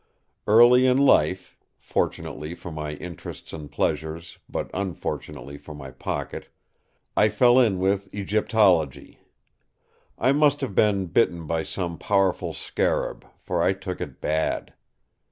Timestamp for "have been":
10.61-11.05